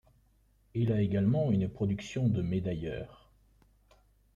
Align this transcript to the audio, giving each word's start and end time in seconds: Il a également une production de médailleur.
Il 0.73 0.91
a 0.93 0.99
également 1.03 1.51
une 1.51 1.69
production 1.69 2.27
de 2.27 2.41
médailleur. 2.41 3.29